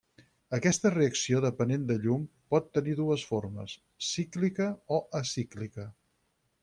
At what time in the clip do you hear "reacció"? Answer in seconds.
0.93-1.41